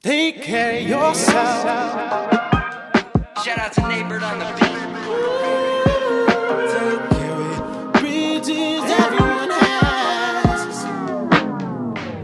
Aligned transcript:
Take 0.00 0.42
care 0.42 0.78
yourself. 0.78 1.64
Shout 3.44 3.58
out 3.58 3.72
to 3.72 3.88
Neighbor 3.88 4.20
on 4.22 4.38
the 4.38 4.44
beat. 4.60 5.77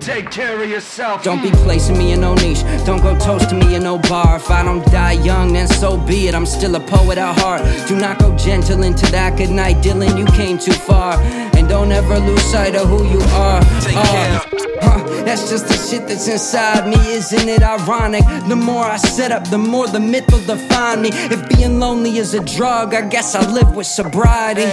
Take 0.05 0.31
care 0.31 0.63
of 0.63 0.69
yourself. 0.69 1.23
Don't 1.23 1.43
be 1.43 1.51
placing 1.51 1.97
me 1.97 2.13
in 2.13 2.21
no 2.21 2.35
niche. 2.35 2.63
Don't 2.85 3.01
go 3.03 3.19
toasting 3.19 3.59
me 3.59 3.75
in 3.75 3.85
no 3.85 3.99
bar. 3.99 4.37
If 4.37 4.51
I 4.51 4.63
don't 4.63 4.85
die 4.87 5.13
young, 5.13 5.55
then 5.55 5.67
so 5.67 5.97
be 5.97 6.29
it. 6.29 6.35
I'm 6.35 6.45
still 6.45 6.75
a 6.75 6.81
poet 6.81 7.17
at 7.17 7.39
heart. 7.39 7.63
Do 7.89 7.97
not 7.97 8.19
go 8.19 8.37
gentle 8.37 8.83
into 8.83 9.07
that 9.13 9.39
good 9.39 9.49
night, 9.51 9.77
Dylan. 9.77 10.19
You 10.19 10.27
came 10.27 10.59
too 10.59 10.73
far. 10.75 11.19
And 11.57 11.69
don't 11.71 11.91
ever 11.91 12.19
lose 12.19 12.43
sight 12.45 12.75
of 12.77 12.87
who 12.89 13.03
you 13.09 13.21
are. 13.33 13.61
Take 13.81 13.97
Uh, 13.97 14.05
care. 14.05 14.41
Huh, 14.85 15.03
that's 15.25 15.49
just 15.49 15.67
the 15.69 15.75
shit 15.75 16.07
that's 16.07 16.29
inside 16.29 16.87
me. 16.87 16.97
Isn't 17.15 17.49
it 17.49 17.63
ironic? 17.63 18.23
The 18.49 18.57
more 18.57 18.85
I 18.85 18.99
set 18.99 19.33
up, 19.33 19.49
the 19.49 19.57
more 19.57 19.87
the 19.87 20.01
myth 20.01 20.27
will 20.31 20.45
define 20.45 21.01
me. 21.01 21.09
If 21.13 21.49
being 21.49 21.81
lonely 21.81 22.19
is 22.19 22.35
a 22.35 22.45
drug, 22.45 22.93
I 22.93 23.01
guess 23.09 23.35
I 23.35 23.51
live 23.51 23.75
with 23.75 23.87
sobriety. 23.87 24.65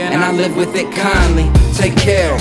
and 0.00 0.24
I 0.24 0.32
live 0.32 0.56
with 0.56 0.74
it 0.76 0.90
kindly. 0.94 1.50
Take 1.74 1.96
care. 1.98 2.38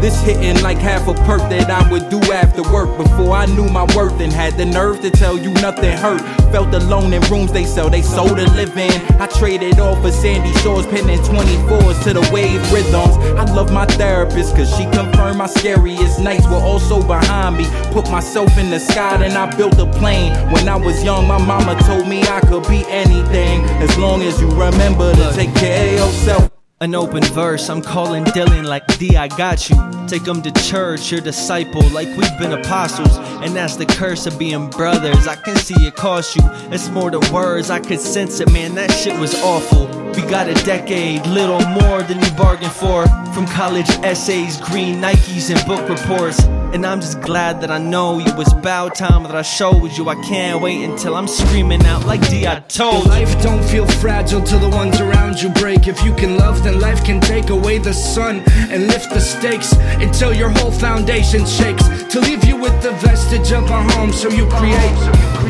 This 0.00 0.20
hitting 0.20 0.62
like 0.62 0.78
half 0.78 1.08
a 1.08 1.14
perk 1.24 1.40
that 1.50 1.70
I 1.70 1.90
would 1.90 2.08
do 2.10 2.20
after 2.32 2.62
work 2.70 2.96
before 2.96 3.32
I 3.32 3.46
knew 3.46 3.68
my 3.68 3.84
worth 3.96 4.20
and 4.20 4.32
had 4.32 4.56
the 4.56 4.64
nerve 4.64 5.00
to 5.00 5.10
tell 5.10 5.38
you 5.38 5.50
nothing 5.54 5.96
hurt. 5.96 6.20
Felt 6.52 6.72
alone 6.74 7.12
in 7.12 7.22
rooms 7.22 7.50
they 7.52 7.64
sell, 7.64 7.88
they 7.88 8.02
sold 8.02 8.38
a 8.38 8.44
live 8.52 8.76
in. 8.76 8.92
I 9.20 9.26
traded 9.26 9.80
all 9.80 10.00
for 10.00 10.12
Sandy 10.12 10.52
Shores, 10.60 10.86
pinning 10.86 11.18
24s 11.20 12.02
to 12.04 12.12
the 12.12 12.30
wave 12.32 12.60
rhythms. 12.70 13.16
I 13.38 13.44
love 13.54 13.72
my 13.72 13.86
therapist 13.86 14.54
cause 14.54 14.70
she 14.76 14.84
confirmed 14.84 15.38
my 15.38 15.46
scariest 15.46 16.20
nights 16.20 16.46
were 16.46 16.54
also 16.54 17.04
behind 17.06 17.56
me. 17.56 17.66
Put 17.92 18.10
myself 18.10 18.56
in 18.58 18.70
the 18.70 18.78
sky, 18.78 19.16
then 19.16 19.36
I 19.36 19.54
built 19.56 19.78
a 19.78 19.86
plane. 19.86 20.32
When 20.52 20.68
I 20.68 20.76
was 20.76 21.02
young, 21.02 21.26
my 21.26 21.38
mama 21.38 21.80
told 21.82 22.06
me 22.06 22.22
I 22.22 22.40
could 22.40 22.68
be 22.68 22.84
anything 22.88 23.64
as 23.80 23.96
long 23.98 24.22
as 24.22 24.40
you 24.40 24.48
remember 24.50 25.14
to 25.14 25.32
take 25.32 25.54
care 25.54 25.94
of 25.94 25.98
yourself. 25.98 26.55
An 26.78 26.94
open 26.94 27.24
verse, 27.24 27.70
I'm 27.70 27.80
calling 27.80 28.22
Dylan 28.26 28.66
like 28.66 28.86
D, 28.98 29.16
I 29.16 29.28
got 29.28 29.70
you. 29.70 29.76
Take 30.06 30.24
them 30.24 30.42
to 30.42 30.52
church, 30.52 31.10
your 31.10 31.22
disciple, 31.22 31.80
like 31.88 32.06
we've 32.18 32.38
been 32.38 32.52
apostles. 32.52 33.16
And 33.42 33.56
that's 33.56 33.76
the 33.76 33.86
curse 33.86 34.26
of 34.26 34.38
being 34.38 34.68
brothers. 34.68 35.26
I 35.26 35.36
can 35.36 35.56
see 35.56 35.86
it 35.86 35.96
cost 35.96 36.36
you. 36.36 36.42
It's 36.70 36.90
more 36.90 37.10
than 37.10 37.32
words, 37.32 37.70
I 37.70 37.80
could 37.80 37.98
sense 37.98 38.40
it, 38.40 38.52
man. 38.52 38.74
That 38.74 38.90
shit 38.90 39.18
was 39.18 39.34
awful. 39.36 40.05
We 40.16 40.22
got 40.22 40.48
a 40.48 40.54
decade, 40.64 41.26
little 41.26 41.60
more 41.60 42.02
than 42.02 42.22
you 42.22 42.30
bargained 42.32 42.72
for. 42.72 43.06
From 43.34 43.46
college 43.46 43.90
essays, 44.02 44.58
green 44.58 44.96
Nikes, 45.02 45.54
and 45.54 45.66
book 45.66 45.86
reports. 45.90 46.42
And 46.72 46.86
I'm 46.86 47.02
just 47.02 47.20
glad 47.20 47.60
that 47.60 47.70
I 47.70 47.76
know 47.76 48.18
you 48.18 48.34
was 48.34 48.50
about 48.54 48.94
time 48.94 49.24
that 49.24 49.36
I 49.36 49.42
showed 49.42 49.92
you. 49.92 50.08
I 50.08 50.14
can't 50.22 50.62
wait 50.62 50.82
until 50.84 51.16
I'm 51.16 51.28
screaming 51.28 51.84
out 51.84 52.06
like 52.06 52.26
D, 52.30 52.46
I 52.46 52.60
told 52.60 53.04
you. 53.04 53.10
Life 53.10 53.42
don't 53.42 53.62
feel 53.62 53.86
fragile 53.86 54.42
till 54.42 54.58
the 54.58 54.70
ones 54.70 55.00
around 55.00 55.42
you 55.42 55.50
break. 55.50 55.86
If 55.86 56.02
you 56.02 56.14
can 56.14 56.38
love, 56.38 56.64
then 56.64 56.80
life 56.80 57.04
can 57.04 57.20
take 57.20 57.50
away 57.50 57.76
the 57.76 57.92
sun 57.92 58.42
and 58.70 58.86
lift 58.86 59.10
the 59.10 59.20
stakes 59.20 59.74
until 60.00 60.32
your 60.32 60.48
whole 60.48 60.72
foundation 60.72 61.44
shakes. 61.44 61.86
To 62.12 62.20
leave 62.20 62.42
you 62.44 62.56
with 62.56 62.82
the 62.82 62.92
vestige 62.92 63.52
of 63.52 63.68
a 63.68 63.82
home, 63.92 64.12
so 64.12 64.30
you 64.30 64.46
create. 64.48 64.98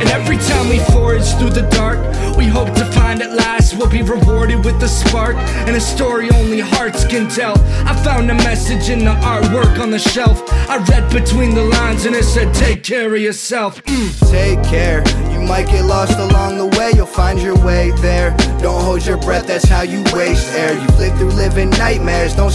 And 0.01 0.09
every 0.11 0.39
time 0.39 0.69
we 0.69 0.81
forage 0.93 1.29
through 1.39 1.51
the 1.51 1.69
dark, 1.71 1.99
we 2.37 2.47
hope 2.47 2.75
to 2.75 2.85
find 2.93 3.23
at 3.23 3.33
last 3.33 3.77
we'll 3.79 3.89
be 3.89 4.03
rewarded 4.03 4.56
with 4.65 4.83
a 4.83 4.89
spark 4.89 5.37
and 5.67 5.77
a 5.77 5.81
story 5.81 6.31
only 6.31 6.61
hearts 6.61 7.05
can 7.05 7.29
tell. 7.29 7.59
I 7.87 7.95
found 8.05 8.31
a 8.31 8.35
message 8.35 8.89
in 8.89 9.01
the 9.01 9.15
artwork 9.17 9.79
on 9.81 9.91
the 9.91 9.99
shelf. 9.99 10.43
I 10.69 10.79
read 10.89 11.13
between 11.13 11.55
the 11.55 11.65
lines 11.65 12.07
and 12.07 12.15
it 12.15 12.25
said, 12.25 12.55
Take 12.55 12.83
care 12.83 13.15
of 13.15 13.21
yourself. 13.21 13.83
Mm. 13.85 14.31
Take 14.31 14.63
care. 14.65 15.03
You 15.33 15.41
might 15.41 15.67
get 15.67 15.85
lost 15.85 16.19
along 16.19 16.59
the 16.59 16.67
way, 16.79 16.93
you'll 16.95 17.07
find 17.07 17.41
your 17.41 17.57
way 17.65 17.91
there. 18.01 18.31
Don't 18.61 18.83
hold 18.83 19.05
your 19.05 19.19
breath, 19.19 19.47
that's 19.47 19.69
how 19.69 19.83
you 19.83 20.03
waste 20.13 20.53
air. 20.55 20.73
You 20.73 20.87
flick 20.97 21.15
through 21.15 21.31
living 21.31 21.71
nightmares, 21.71 22.35
don't 22.35 22.51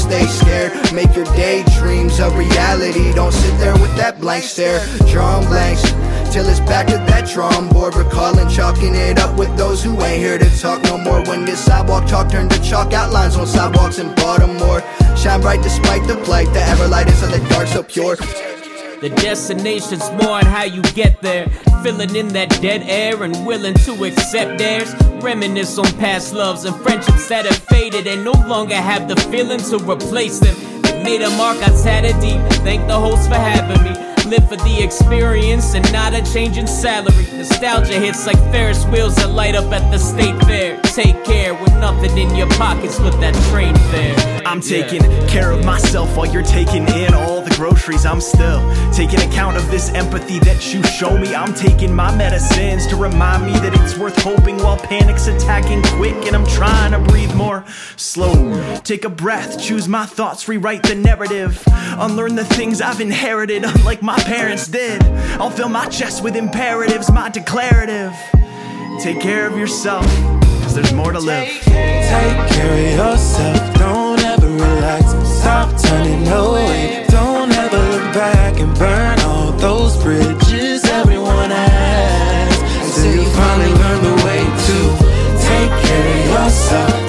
reality. 2.92 3.16
Don't 3.16 3.32
sit 3.32 3.58
there 3.60 3.74
with 3.74 3.96
that 3.98 4.20
blank 4.20 4.44
stare. 4.44 4.86
Drawing 5.10 5.48
blanks 5.48 5.82
till 6.32 6.48
it's 6.48 6.60
back 6.62 6.88
to 6.88 6.94
that 6.94 7.30
drawing 7.30 7.70
board. 7.70 7.96
Recalling, 7.96 8.50
chalking 8.50 8.96
it 8.96 9.20
up 9.20 9.38
with 9.38 9.56
those 9.58 9.84
who 9.84 9.92
ain't 10.02 10.22
here 10.22 10.38
to 10.38 10.60
talk 10.60 10.82
no 10.84 10.98
more. 10.98 11.22
When 11.24 11.46
this 11.46 11.64
sidewalk 11.64 12.08
talk 12.08 12.30
turned 12.32 12.52
to 12.52 12.62
chalk 12.62 12.94
outlines 12.94 13.36
on 13.36 13.48
sidewalks 13.48 14.00
in 14.00 14.14
Baltimore. 14.16 14.82
Shine 15.16 15.42
bright 15.42 15.62
despite 15.62 16.08
the 16.08 16.16
plight, 16.24 16.48
the 16.48 16.60
everlight 16.60 17.08
is 17.08 17.22
in 17.24 17.32
the 17.32 17.50
dark 17.50 17.68
so 17.68 17.84
pure. 17.84 18.16
The 19.02 19.10
destination's 19.10 20.08
more 20.12 20.38
on 20.38 20.46
how 20.46 20.64
you 20.64 20.82
get 20.94 21.22
there. 21.22 21.50
Filling 21.82 22.16
in 22.16 22.28
that 22.30 22.50
dead 22.62 22.84
air 22.86 23.24
and 23.24 23.46
willing 23.48 23.74
to 23.74 24.04
accept 24.04 24.60
theirs. 24.60 24.94
Reminisce 25.24 25.78
on 25.80 25.86
past 25.98 26.34
loves 26.34 26.66
and 26.66 26.76
friendships 26.78 27.28
that 27.30 27.46
have 27.48 27.58
faded 27.58 28.06
and 28.06 28.24
no 28.24 28.32
longer 28.32 28.76
have 28.76 29.08
the 29.08 29.16
feeling 29.16 29.60
to 29.60 29.78
replace 29.92 30.40
them. 30.40 30.71
Made 31.04 31.24
a 31.24 31.30
mark, 31.32 31.58
I 31.58 31.70
tatted 31.82 32.20
deep. 32.22 32.42
Thank 32.64 32.88
the 32.88 33.00
host 33.00 33.28
for 33.28 33.36
having 33.36 33.84
me. 33.84 33.90
Live 34.30 34.48
for 34.48 34.56
the 34.56 34.84
experience 34.84 35.74
and 35.74 35.92
not 35.92 36.14
a 36.14 36.22
change 36.32 36.58
in 36.58 36.68
salary. 36.68 37.26
Nostalgia 37.34 38.00
hits 38.00 38.26
like 38.28 38.38
Ferris 38.52 38.86
wheels 38.86 39.16
that 39.16 39.32
light 39.32 39.56
up 39.56 39.72
at 39.74 39.90
the 39.92 39.98
state 39.98 40.40
fair. 40.44 40.80
Take 40.84 41.24
care 41.26 41.54
with 41.56 41.74
nothing 41.80 42.16
in 42.18 42.36
your 42.36 42.50
pockets 42.52 43.00
with 43.00 43.20
that 43.20 43.34
train 43.50 43.76
fare. 43.90 44.21
I'm 44.52 44.60
taking 44.60 45.02
care 45.30 45.52
of 45.52 45.64
myself 45.64 46.18
while 46.18 46.26
you're 46.26 46.44
taking 46.44 46.86
in 46.90 47.14
all 47.14 47.42
the 47.42 47.56
groceries. 47.56 48.06
I'm 48.06 48.20
still 48.20 48.60
taking 48.92 49.22
account 49.22 49.56
of 49.56 49.72
this 49.72 49.94
empathy 49.94 50.40
that 50.40 50.74
you 50.74 50.84
show 50.84 51.18
me. 51.18 51.34
I'm 51.34 51.54
taking 51.54 51.96
my 51.96 52.14
medicines 52.14 52.86
to 52.88 52.98
remind 52.98 53.46
me 53.46 53.54
that 53.60 53.74
it's 53.74 53.98
worth 53.98 54.22
hoping 54.22 54.58
while 54.58 54.78
panic's 54.78 55.28
attacking 55.28 55.82
quick 55.96 56.26
and 56.26 56.36
I'm 56.36 56.46
trying 56.46 56.92
to 56.92 57.00
breathe 57.00 57.34
more 57.34 57.64
slow. 57.96 58.82
Take 58.84 59.06
a 59.06 59.10
breath, 59.10 59.58
choose 59.58 59.88
my 59.88 60.06
thoughts, 60.06 60.46
rewrite 60.50 60.84
the 60.84 60.96
narrative, 60.96 61.64
unlearn 61.98 62.36
the 62.36 62.44
things 62.44 62.82
I've 62.82 63.00
inherited, 63.00 63.64
unlike 63.64 64.02
my 64.02 64.18
parents 64.18 64.68
did. 64.68 65.02
I'll 65.40 65.50
fill 65.50 65.70
my 65.70 65.86
chest 65.86 66.26
with 66.26 66.36
imperatives, 66.36 67.10
my 67.10 67.30
declarative. 67.30 68.14
Take 69.00 69.22
care 69.22 69.48
of 69.48 69.58
yourself, 69.58 70.06
cause 70.62 70.76
there's 70.76 70.92
more 70.92 71.14
to 71.14 71.20
live. 71.20 71.48
Take 71.48 72.52
care 72.52 72.74
of 72.74 73.16
yourself. 73.16 73.72
Care 86.52 87.01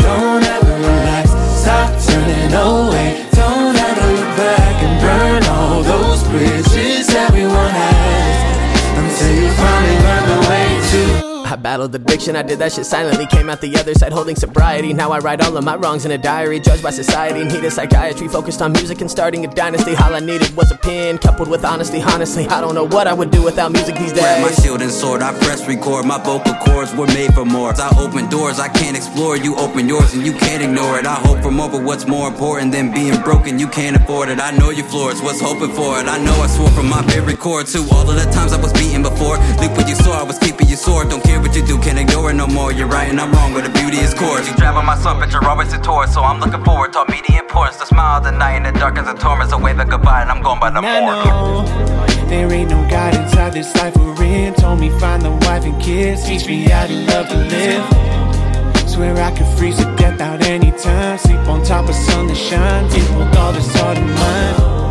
battled 11.73 11.95
addiction, 11.95 12.37
I 12.37 12.43
did 12.43 12.59
that 12.59 12.71
shit 12.73 12.85
silently. 12.85 13.25
Came 13.25 13.49
out 13.49 13.63
the 13.63 13.75
other 13.81 13.95
side 13.95 14.13
holding 14.13 14.37
sobriety. 14.37 14.93
Now 14.93 15.11
I 15.11 15.21
write 15.21 15.41
all 15.43 15.57
of 15.57 15.65
my 15.65 15.75
wrongs 15.77 16.05
in 16.05 16.11
a 16.11 16.19
diary. 16.19 16.61
Judged 16.61 16.83
by 16.83 16.91
society 16.91 17.41
and 17.41 17.51
heated 17.51 17.73
psychiatry. 17.73 18.29
Focused 18.29 18.61
on 18.61 18.73
music 18.73 19.01
and 19.01 19.11
starting 19.11 19.43
a 19.47 19.49
dynasty. 19.49 19.97
All 19.97 20.15
I 20.15 20.21
needed 20.21 20.55
was 20.55 20.71
a 20.71 20.77
pen 20.77 21.17
coupled 21.17 21.49
with 21.49 21.65
honesty. 21.65 22.03
Honestly, 22.03 22.47
I 22.49 22.61
don't 22.61 22.75
know 22.75 22.87
what 22.87 23.07
I 23.07 23.15
would 23.15 23.31
do 23.31 23.43
without 23.43 23.73
music 23.73 23.97
these 23.97 24.13
Grab 24.13 24.43
my 24.43 24.53
shield 24.61 24.83
and 24.83 24.91
sword, 24.91 25.23
I 25.23 25.33
press 25.45 25.67
record. 25.67 26.05
My 26.05 26.19
vocal 26.19 26.53
cords 26.67 26.95
were 26.95 27.07
made 27.07 27.33
for 27.33 27.47
more. 27.47 27.73
I 27.73 27.89
open 27.97 28.29
doors 28.29 28.61
I 28.61 28.69
can't 28.69 28.95
explore. 28.95 29.39
You 29.39 29.57
open 29.57 29.89
yours 29.89 30.13
and 30.13 30.27
you 30.27 30.35
can't 30.35 30.63
ignore 30.63 30.99
it. 30.99 31.07
I 31.07 31.15
hope 31.15 31.41
for 31.41 31.51
more, 31.51 31.71
but 31.71 31.83
what's 31.83 32.07
more 32.07 32.29
important 32.29 32.73
than 32.73 32.93
being 32.93 33.19
broken? 33.23 33.59
You 33.59 33.69
can't 33.69 33.97
afford 33.97 34.29
it. 34.29 34.41
I 34.41 34.51
know 34.51 34.69
you 34.69 34.85
floors, 34.85 35.23
was 35.23 35.41
hoping 35.41 35.73
for 35.73 35.99
it. 36.01 36.07
I 36.07 36.19
know 36.19 36.35
I 36.35 36.49
swore 36.49 36.71
from 36.73 36.91
my 36.91 37.01
very 37.07 37.35
core 37.35 37.65
to 37.65 37.79
all 37.93 38.05
of 38.11 38.17
the 38.17 38.31
times 38.31 38.53
I 38.53 38.61
was 38.61 38.75
beaten 38.75 39.03
before. 39.03 39.39
Look 39.63 39.73
what 39.79 39.89
you 39.89 39.95
saw, 39.95 40.21
I 40.21 40.25
was 40.25 40.39
keeping 40.39 40.69
you 40.73 40.79
sore. 40.79 41.05
Don't 41.05 41.23
care 41.23 41.41
what 41.41 41.55
you 41.55 41.65
do, 41.65 41.79
can't 41.79 41.99
ignore 41.99 42.31
it 42.31 42.35
no 42.35 42.47
more. 42.47 42.73
You're 42.73 42.89
right 42.89 43.09
and 43.09 43.21
I'm 43.21 43.31
wrong, 43.33 43.53
but 43.53 43.63
the 43.65 43.71
beauty 43.71 43.99
is 43.99 44.15
course. 44.15 44.49
You 44.49 44.57
drive 44.57 44.77
on 44.77 44.87
my 44.87 44.97
son, 44.97 45.21
but 45.21 45.31
you're 45.31 45.47
always 45.47 45.73
a 45.73 45.79
tourist. 45.79 46.15
So 46.15 46.23
I'm 46.23 46.41
looking 46.41 46.65
forward. 46.65 46.95
Taught 46.95 47.11
me 47.11 47.21
the 47.29 47.37
importance 47.37 47.77
to 47.81 47.87
smile 47.87 48.17
at 48.17 48.23
the 48.25 48.33
night 48.33 48.57
in 48.57 48.63
the 48.63 48.73
dark 48.73 48.97
as 48.97 49.07
a 49.07 49.15
torment. 49.15 49.51
So 49.51 49.59
wave 49.59 49.79
a 49.79 49.85
goodbye 49.85 50.23
and 50.23 50.31
I'm 50.31 50.43
going 50.43 50.59
by 50.59 50.71
the 50.71 50.81
I 50.81 51.01
morning. 51.01 51.29
know 51.29 52.27
there 52.29 52.51
ain't 52.51 52.71
no 52.71 52.81
God 52.89 53.15
inside 53.15 53.53
this 53.53 53.75
life 53.77 53.95
we're 53.97 54.25
in. 54.25 54.55
Told 54.55 54.81
me 54.81 54.89
find 54.99 55.21
the 55.23 55.33
wife 55.47 55.65
and 55.65 55.81
kids, 55.81 56.25
teach 56.25 56.47
me 56.47 56.65
how 56.65 56.87
to 56.87 56.95
love 57.13 57.29
to 57.29 57.37
live. 57.37 58.89
Swear 58.89 59.17
I 59.19 59.31
could 59.37 59.51
freeze 59.59 59.77
to 59.77 59.85
death 59.97 60.21
out 60.21 60.43
anytime. 60.43 61.19
Sleep 61.19 61.47
on 61.53 61.63
top 61.63 61.89
of 61.89 61.95
sun 61.95 62.27
that 62.29 62.37
shines. 62.37 62.95
Get 62.95 63.19
with 63.19 63.37
all 63.37 63.53
this 63.53 63.71
heart 63.77 63.99
of 63.99 64.07
mine. 64.07 64.82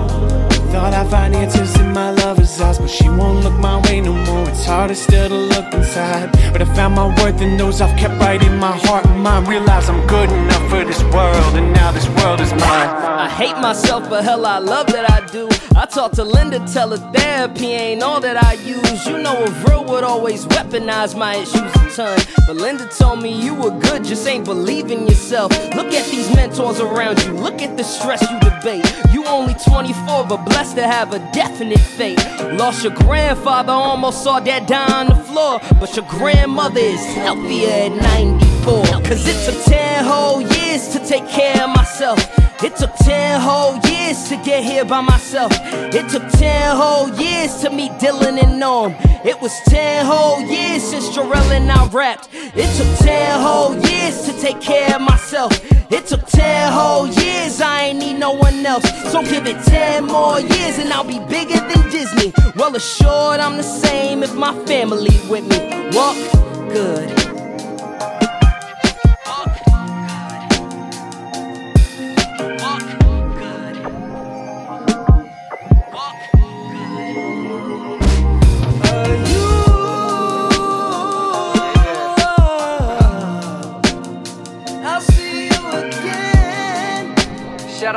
Thought 0.72 0.94
I'd 0.94 1.10
find 1.10 1.36
answers 1.36 1.76
in 1.82 1.92
my 1.92 2.12
lover's 2.12 2.62
eyes, 2.62 2.80
but 2.80 2.90
she 2.90 3.10
won't 3.10 3.44
look 3.44 3.58
my 3.60 3.82
way 3.82 4.00
no 4.00 4.14
more. 4.14 4.48
It's 4.48 4.66
harder 4.66 4.96
still 4.96 5.28
to 5.28 5.36
look 5.36 5.74
inside. 5.74 6.32
But 6.54 6.62
I 6.62 6.66
found 6.74 6.96
my 6.96 7.08
worth 7.22 7.42
in 7.42 7.58
those 7.58 7.82
I've 7.82 7.98
kept 8.00 8.16
right 8.22 8.42
in 8.42 8.58
my 8.58 8.72
heart 8.86 9.06
and 9.06 9.22
mind. 9.22 9.50
Realize 9.50 9.90
I'm 9.90 10.08
good 10.08 10.32
enough 10.32 10.70
for 10.70 10.86
this 10.86 11.04
world, 11.04 11.56
and 11.56 11.74
now 11.74 11.92
this 11.92 12.08
world 12.18 12.40
is 12.40 12.52
mine. 12.52 12.90
I 13.26 13.28
hate 13.28 13.58
myself, 13.58 14.10
but 14.10 14.24
hell, 14.24 14.46
I 14.46 14.60
love 14.60 14.88
that 14.88 15.12
I 15.12 15.26
do. 15.28 15.50
I 15.82 15.88
talked 15.88 16.14
to 16.18 16.24
Linda, 16.24 16.60
tell 16.72 16.92
her 16.92 17.12
therapy 17.12 17.72
ain't 17.72 18.04
all 18.04 18.22
that 18.22 18.38
I 18.38 18.54
use. 18.54 19.08
You 19.08 19.18
know, 19.18 19.46
a 19.46 19.50
real 19.66 19.84
would 19.86 20.04
always 20.04 20.46
weaponize 20.46 21.18
my 21.18 21.38
issues 21.38 21.56
a 21.56 21.90
ton. 21.96 22.20
But 22.46 22.58
Linda 22.58 22.88
told 22.88 23.24
me 23.24 23.32
you 23.44 23.56
were 23.56 23.72
good, 23.72 24.04
just 24.04 24.28
ain't 24.28 24.46
believing 24.46 25.08
yourself. 25.08 25.52
Look 25.76 25.92
at 25.92 26.06
these 26.12 26.36
mentors 26.36 26.80
around 26.80 27.24
you, 27.24 27.34
look 27.34 27.64
at 27.64 27.78
the 27.78 27.84
stress 27.84 28.22
you 28.22 28.40
debate. 28.42 28.86
You 29.12 29.26
only 29.26 29.56
24, 29.56 30.28
but 30.28 30.46
blessed 30.46 30.76
to 30.76 30.84
have 30.84 31.14
a 31.14 31.20
definite 31.34 31.80
fate. 31.80 32.20
Lost 32.60 32.84
your 32.84 32.94
grandfather, 32.94 33.72
almost 33.72 34.24
saw 34.24 34.40
that 34.40 34.68
die 34.68 35.00
on 35.00 35.08
the 35.08 35.16
floor. 35.16 35.60
But 35.80 35.96
your 35.96 36.06
grandmother 36.08 36.80
is 36.80 37.04
healthier 37.16 37.70
at 37.70 37.92
94. 38.66 39.02
Cause 39.04 39.28
it 39.28 39.46
took 39.46 39.64
10 39.66 40.06
whole 40.06 40.42
years 40.42 40.90
to 40.90 41.00
take 41.06 41.28
care 41.28 41.64
of 41.64 41.70
myself. 41.70 42.20
It 42.64 42.76
took 42.76 42.94
10 42.96 43.42
whole 43.42 43.78
years 43.90 44.30
to 44.30 44.36
get 44.38 44.64
here 44.64 44.86
by 44.86 45.02
myself. 45.02 45.52
It 45.94 46.10
took 46.10 46.28
10 46.34 46.76
whole 46.76 47.10
years 47.20 47.56
to 47.62 47.70
meet 47.70 47.92
Dylan 47.94 48.42
and 48.42 48.60
Norm. 48.60 48.96
It 49.26 49.42
was 49.42 49.54
10 49.68 50.06
whole 50.06 50.42
years 50.42 50.84
since 50.84 51.10
Jarrell 51.10 51.50
and 51.52 51.72
I 51.72 51.88
rapped. 51.88 52.30
It 52.34 52.70
took 52.78 53.06
10 53.06 53.42
whole 53.42 53.76
years 53.90 54.22
to 54.26 54.34
take 54.40 54.62
care 54.62 54.96
of 54.96 55.02
myself. 55.02 55.52
It 55.92 56.06
took 56.06 56.26
10 56.28 56.72
whole 56.72 57.08
years, 57.08 57.62
I 57.62 57.86
ain't 57.86 58.00
need 58.00 58.20
no 58.20 58.32
one 58.32 58.66
else. 58.66 58.86
So 59.12 59.22
give 59.24 59.48
it 59.48 59.62
10 59.66 60.06
more 60.06 60.40
years 60.40 60.78
and 60.78 60.94
I'll 60.94 61.04
be 61.04 61.20
bigger 61.20 61.60
than 61.60 61.90
Disney. 61.90 62.32
Well 62.56 62.76
assured, 62.76 63.40
I'm 63.40 63.58
the 63.58 63.64
same 63.64 64.24
if 64.24 64.36
my 64.36 64.54
family 64.66 65.18
with 65.30 65.48
me. 65.50 65.90
Walk 65.98 66.16
good. 66.72 67.21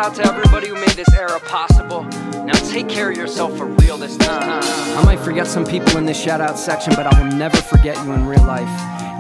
Out 0.04 0.14
to 0.14 0.26
everybody 0.26 0.68
who 0.68 0.74
made 0.74 0.90
this 0.90 1.10
era 1.14 1.40
possible. 1.40 2.02
Now 2.44 2.52
take 2.68 2.90
care 2.90 3.10
of 3.10 3.16
yourself 3.16 3.56
for 3.56 3.64
real 3.64 3.96
this 3.96 4.18
time. 4.18 4.62
I 4.98 5.02
might 5.02 5.18
forget 5.18 5.46
some 5.46 5.64
people 5.64 5.96
in 5.96 6.04
this 6.04 6.20
shout 6.20 6.42
out 6.42 6.58
section, 6.58 6.92
but 6.94 7.06
I 7.06 7.18
will 7.18 7.34
never 7.34 7.56
forget 7.56 7.96
you 8.04 8.12
in 8.12 8.26
real 8.26 8.44
life. 8.44 8.68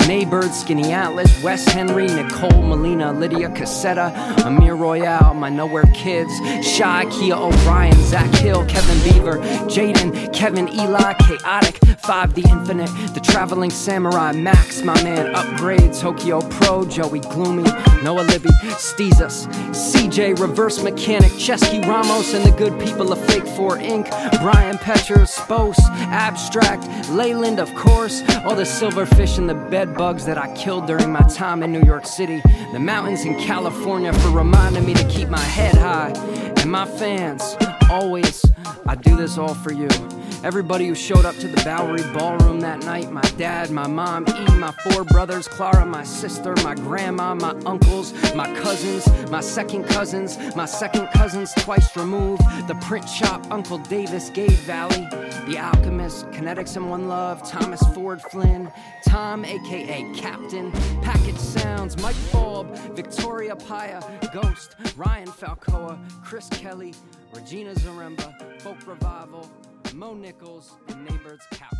Naybird, 0.04 0.52
Skinny 0.52 0.92
Atlas, 0.92 1.42
Wes 1.42 1.66
Henry, 1.66 2.06
Nicole 2.06 2.62
Molina, 2.62 3.10
Lydia 3.10 3.48
Cassetta, 3.48 4.12
Amir 4.44 4.74
Royale, 4.74 5.32
my 5.32 5.48
Nowhere 5.48 5.90
Kids, 5.94 6.30
Shy, 6.62 7.06
Kia 7.06 7.34
Orion, 7.34 7.96
Zach 8.02 8.30
Hill, 8.34 8.66
Kevin 8.66 9.02
Beaver, 9.02 9.38
Jaden, 9.66 10.30
Kevin 10.34 10.68
Eli, 10.68 11.14
Chaotic, 11.14 11.80
FiVe 12.04 12.34
The 12.34 12.46
Infinite, 12.50 12.90
The 13.14 13.20
Traveling 13.20 13.70
Samurai, 13.70 14.32
Max, 14.32 14.82
my 14.82 15.02
man, 15.02 15.34
Upgrade, 15.34 15.94
Tokyo 15.94 16.42
Pro, 16.42 16.84
Joey 16.84 17.20
Gloomy, 17.20 17.64
Noah 18.02 18.24
Libby, 18.24 18.50
Steezus, 18.76 19.46
CJ, 19.72 20.38
Reverse 20.38 20.82
Mechanic, 20.82 21.32
Chesky 21.32 21.80
Ramos, 21.86 22.34
and 22.34 22.44
the 22.44 22.54
good 22.58 22.78
people 22.78 23.10
of 23.10 23.24
Fake 23.26 23.46
4 23.46 23.78
Inc., 23.78 24.10
Brian 24.42 24.76
Petcher, 24.76 25.26
Spose, 25.26 25.78
Abstract, 26.12 26.86
Leyland, 27.08 27.58
of 27.58 27.74
course, 27.74 28.22
all 28.44 28.54
the 28.54 28.64
silverfish 28.64 29.38
in 29.38 29.46
the 29.46 29.54
bed 29.54 29.93
bugs 29.94 30.24
that 30.26 30.38
I 30.38 30.52
killed 30.54 30.86
during 30.86 31.12
my 31.12 31.22
time 31.22 31.62
in 31.62 31.72
New 31.72 31.82
York 31.82 32.06
City, 32.06 32.42
the 32.72 32.80
mountains 32.80 33.24
in 33.24 33.38
California 33.38 34.12
for 34.12 34.30
reminding 34.30 34.84
me 34.84 34.94
to 34.94 35.06
keep 35.08 35.28
my 35.28 35.38
head 35.38 35.74
high, 35.74 36.10
and 36.60 36.70
my 36.70 36.86
fans, 36.86 37.56
always, 37.90 38.44
I 38.86 38.94
do 38.94 39.16
this 39.16 39.38
all 39.38 39.54
for 39.54 39.72
you. 39.72 39.88
Everybody 40.44 40.86
who 40.86 40.94
showed 40.94 41.24
up 41.24 41.34
to 41.36 41.48
the 41.48 41.62
Bowery 41.64 42.02
Ballroom 42.12 42.60
that 42.60 42.84
night 42.84 43.10
my 43.10 43.22
dad, 43.38 43.70
my 43.70 43.86
mom, 43.86 44.26
E, 44.28 44.54
my 44.56 44.72
four 44.72 45.02
brothers, 45.04 45.48
Clara, 45.48 45.86
my 45.86 46.04
sister, 46.04 46.54
my 46.62 46.74
grandma, 46.74 47.34
my 47.34 47.52
uncles, 47.64 48.12
my 48.34 48.46
cousins, 48.60 49.08
my 49.30 49.40
second 49.40 49.84
cousins, 49.84 50.36
my 50.54 50.66
second 50.66 51.08
cousins 51.14 51.52
twice 51.60 51.96
removed, 51.96 52.42
the 52.68 52.74
print 52.82 53.08
shop, 53.08 53.50
Uncle 53.50 53.78
Davis, 53.78 54.28
Gay 54.28 54.48
Valley, 54.48 55.08
the 55.46 55.56
Alchemist, 55.58 56.26
Kinetics 56.26 56.76
and 56.76 56.90
One 56.90 57.08
Love, 57.08 57.48
Thomas 57.48 57.82
Ford 57.94 58.20
Flynn, 58.20 58.70
Tom, 59.06 59.46
aka 59.46 60.12
Captain, 60.14 60.70
Package 61.00 61.38
Sounds, 61.38 61.96
Mike 62.02 62.16
Falb, 62.16 62.66
Victoria 62.94 63.56
Paya, 63.56 64.02
Ghost, 64.32 64.76
Ryan 64.94 65.28
Falcoa, 65.28 65.98
Chris 66.22 66.50
Kelly, 66.50 66.92
Regina 67.34 67.74
Zaremba, 67.74 68.60
Folk 68.62 68.86
Revival, 68.86 69.50
Mo 69.94 70.14
Nichols, 70.14 70.76
and 70.88 71.04
Neighbor's 71.04 71.42
Couch. 71.50 71.70